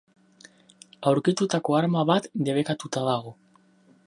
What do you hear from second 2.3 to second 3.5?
debekatuta dago.